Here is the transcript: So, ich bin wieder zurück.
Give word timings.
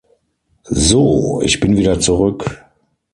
So, 0.73 1.43
ich 1.43 1.59
bin 1.59 1.77
wieder 1.77 1.99
zurück. 1.99 2.65